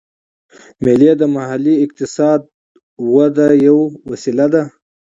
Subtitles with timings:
[0.83, 2.39] مېلې د محلي اقتصاد
[3.13, 4.63] وده یوه وسیله ده.